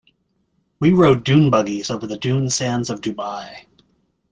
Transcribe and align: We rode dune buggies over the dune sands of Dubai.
We 0.79 0.93
rode 0.93 1.23
dune 1.23 1.51
buggies 1.51 1.91
over 1.91 2.07
the 2.07 2.17
dune 2.17 2.49
sands 2.49 2.89
of 2.89 3.01
Dubai. 3.01 3.67